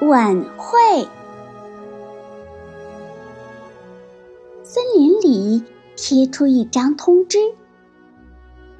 [0.00, 1.08] 晚会。
[4.62, 5.64] 森林里
[5.96, 7.38] 贴出一张通知，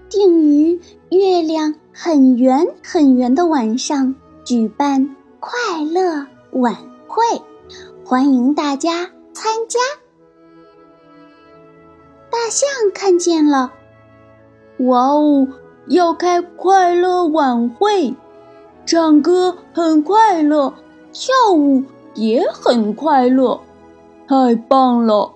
[0.08, 5.50] 定于月亮很圆很圆的晚上举办快
[5.82, 6.77] 乐晚
[7.08, 7.24] 会，
[8.05, 9.80] 欢迎大家参加。
[12.30, 13.72] 大象看见了，
[14.78, 15.48] 哇哦，
[15.88, 18.14] 要开快乐晚会！
[18.86, 20.72] 唱歌很快乐，
[21.12, 21.83] 跳舞
[22.14, 23.61] 也很快乐，
[24.27, 25.33] 太棒了！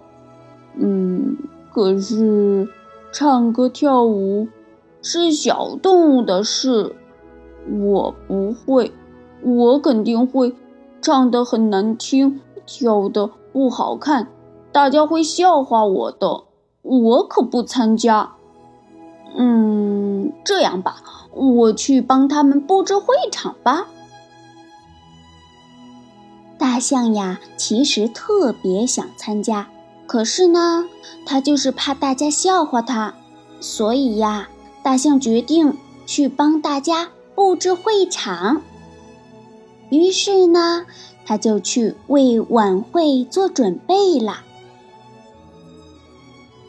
[0.77, 1.37] 嗯，
[1.73, 2.69] 可是
[3.13, 4.49] 唱歌跳舞
[5.03, 6.95] 是小动物的事，
[7.81, 8.93] 我不会，
[9.43, 10.55] 我肯定会
[11.01, 14.29] 唱得很难听，跳得不好看，
[14.71, 16.45] 大家会笑话我的，
[16.83, 18.33] 我可不参加。
[19.37, 20.97] 嗯，这样吧。
[21.35, 23.87] 我去帮他们布置会场吧。
[26.63, 29.69] 大象呀，其实特别想参加，
[30.07, 30.89] 可是呢，
[31.27, 33.15] 他就是怕大家笑话他，
[33.61, 34.49] 所以呀，
[34.81, 38.63] 大象决定去帮大家布置会场。
[39.91, 40.87] 于是呢，
[41.27, 44.45] 他就去为晚会做准备了。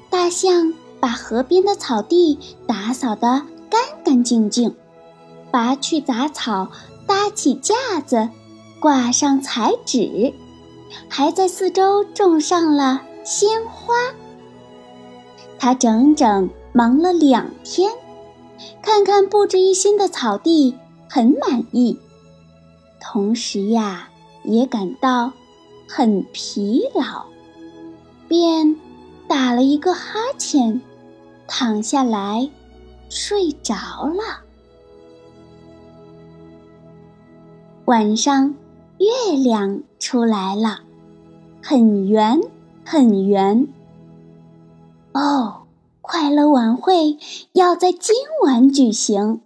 [0.10, 3.44] 大象把河边的草地打扫得。
[3.70, 4.76] 干干净净，
[5.52, 6.70] 拔去杂草，
[7.08, 8.30] 搭起架子，
[8.84, 10.34] 挂上彩纸，
[11.08, 13.94] 还在四周种上了鲜花。
[15.58, 17.90] 他整整忙了两天，
[18.82, 21.98] 看看布置一新的草地，很满意，
[23.00, 24.10] 同时呀，
[24.44, 25.32] 也感到
[25.88, 27.24] 很疲劳，
[28.28, 28.76] 便
[29.30, 30.82] 打了一个哈欠，
[31.48, 32.50] 躺下来。
[33.08, 34.42] 睡着了。
[37.86, 38.56] 晚上，
[39.04, 40.80] 月亮出来了，
[41.62, 42.40] 很圆，
[42.86, 43.68] 很圆。
[45.14, 45.64] 哦，
[46.02, 47.18] 快乐晚会
[47.52, 49.42] 要在今晚举行。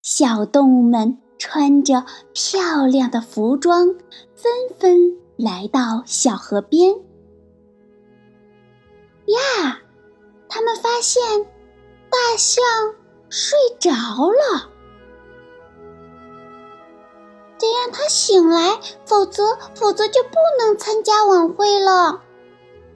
[0.00, 3.88] 小动物们穿着漂亮的服装，
[4.34, 6.94] 纷纷来到小河边。
[9.26, 9.78] 呀，
[10.48, 11.22] 他们发现。
[12.14, 12.62] 大象
[13.28, 14.70] 睡着了，
[17.64, 22.20] 得让他醒来，否则否则就不能参加晚会了。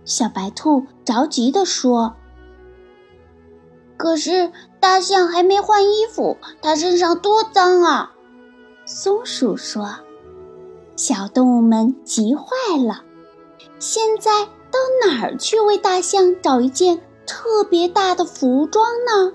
[0.05, 2.15] 小白兔着急地说
[3.97, 8.13] ：“可是大象还没换衣服，它身上多脏啊！”
[8.85, 9.97] 松鼠说
[10.97, 13.03] ：“小动物们急坏了，
[13.79, 19.35] 现在到哪儿去为大象找一件？”特别大的服装呢？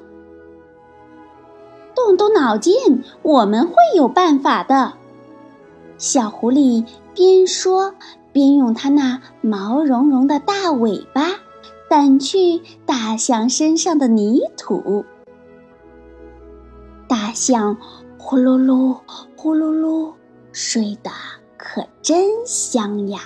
[1.93, 4.93] 动动脑筋，我们会有办法的。
[5.97, 7.95] 小狐狸边说
[8.31, 11.29] 边用它那毛茸茸的大尾巴
[11.89, 15.05] 掸去大象身上的泥土。
[17.07, 17.77] 大象
[18.17, 18.97] 呼噜噜，
[19.37, 20.13] 呼噜噜，
[20.51, 21.11] 睡得
[21.57, 23.19] 可真香呀！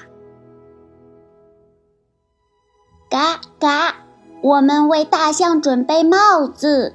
[3.09, 3.95] 嘎嘎。
[4.43, 6.93] 我们为大象准备帽子，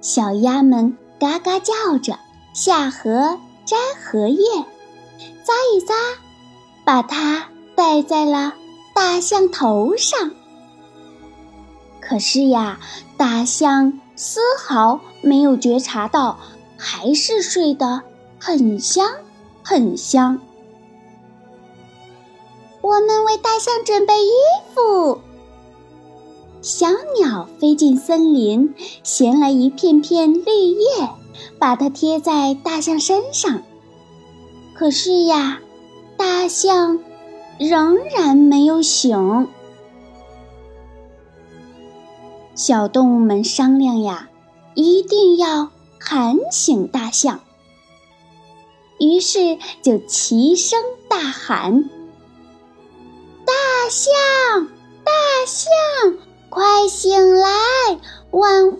[0.00, 2.18] 小鸭们嘎嘎叫着
[2.54, 4.40] 下河摘荷叶，
[5.44, 5.94] 扎一扎，
[6.86, 8.54] 把它戴在了
[8.94, 10.30] 大象头上。
[12.00, 12.80] 可是呀，
[13.18, 16.38] 大象丝毫没有觉察到，
[16.78, 18.00] 还是睡得
[18.40, 19.06] 很香
[19.62, 20.40] 很香。
[22.80, 24.30] 我们为大象准备衣
[24.74, 25.20] 服。
[26.62, 26.88] 小
[27.20, 31.10] 鸟飞进森林，衔来一片片绿叶，
[31.58, 33.62] 把它贴在大象身上。
[34.78, 35.58] 可是呀，
[36.16, 37.00] 大象
[37.58, 39.48] 仍然没有醒。
[42.54, 44.28] 小动物们商量呀，
[44.74, 47.40] 一定要喊醒大象。
[49.00, 51.90] 于是就齐声大喊
[53.44, 53.52] ：“大
[53.90, 54.68] 象，
[55.04, 55.12] 大
[55.44, 57.48] 象！”快醒来！
[58.30, 58.78] 晚会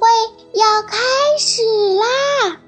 [0.55, 0.97] 要开
[1.39, 1.63] 始
[1.95, 2.61] 啦！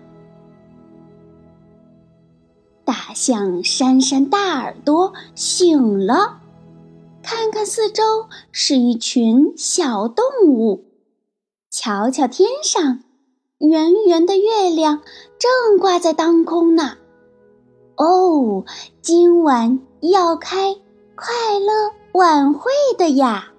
[3.11, 6.39] 大象扇扇大耳朵醒了，
[7.25, 8.05] 看看四周，
[8.53, 10.85] 是一群小动物。
[11.73, 13.01] 瞧瞧天上，
[13.59, 15.01] 圆圆的月亮
[15.41, 16.99] 正挂在当空呢。
[17.97, 18.65] 哦，
[19.03, 20.77] 今晚要开
[21.17, 23.51] 快乐晚会的呀！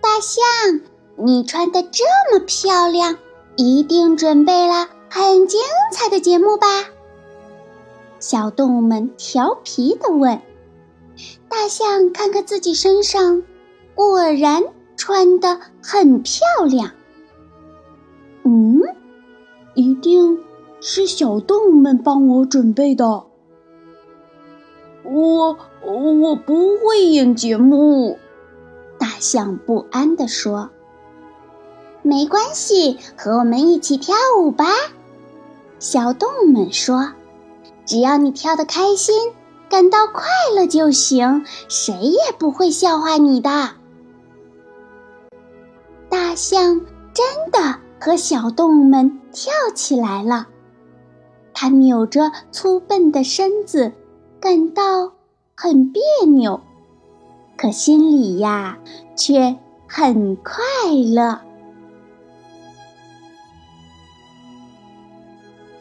[0.00, 0.80] 大象，
[1.16, 2.02] 你穿的这
[2.32, 3.16] 么漂亮，
[3.56, 5.60] 一定准备了很精
[5.92, 6.66] 彩的节目吧？
[8.30, 10.42] 小动物们调皮地问。
[11.48, 13.42] 大象看看自己身上，
[13.94, 14.64] 果然
[14.98, 16.90] 穿得很漂亮。
[18.42, 18.82] 嗯，
[19.72, 20.44] 一定
[20.78, 23.24] 是小动物们帮我准备的。
[25.04, 28.18] 我我不会演节目。
[28.98, 30.68] 大象不安地说
[32.04, 34.66] ：“没关系，和我们一起跳舞吧。”
[35.80, 37.14] 小动物们说。
[37.88, 39.32] 只要你跳得开心，
[39.70, 40.24] 感到快
[40.54, 43.70] 乐就行，谁也不会笑话你的。
[46.10, 46.82] 大象
[47.14, 50.48] 真的和小动物们跳起来了，
[51.54, 53.94] 它扭着粗笨的身子，
[54.38, 55.12] 感到
[55.56, 56.60] 很别扭，
[57.56, 58.76] 可心里呀
[59.16, 59.56] 却
[59.88, 60.62] 很快
[60.92, 61.40] 乐。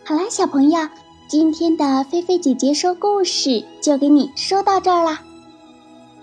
[0.06, 0.80] 好啦，小朋友。
[1.28, 5.20] 今天的菲菲姐姐说故事就给你说到这儿啦。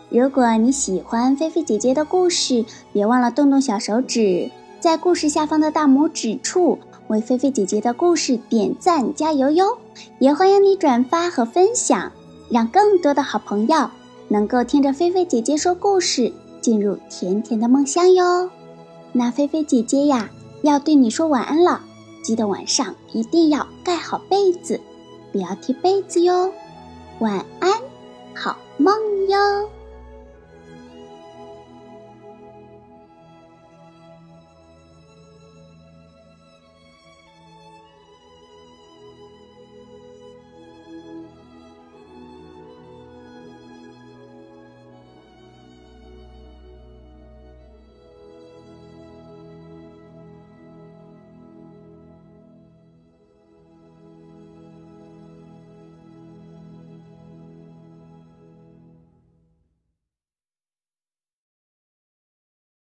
[0.09, 6.79] 如果你喜欢菲菲姐姐的故事，别忘了动动小手指，在故事下方的大拇指处
[7.09, 9.77] 为菲菲姐姐的故事点赞加油哟！
[10.21, 12.11] 也欢迎你转发和分享，
[12.49, 13.91] 让更多的好朋友
[14.29, 18.49] 能够听着菲菲姐姐说故事，进入甜甜的梦乡哟。
[19.13, 20.31] 那菲菲姐姐呀，
[20.63, 21.83] 要对你说晚安了，
[22.23, 24.81] 记得晚上一定要盖好被子。
[25.35, 26.53] 不要踢被子哟，
[27.19, 27.73] 晚安，
[28.37, 28.95] 好梦
[29.27, 29.69] 哟。